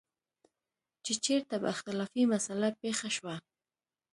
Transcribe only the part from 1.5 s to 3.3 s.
به اختلافي مسله پېښه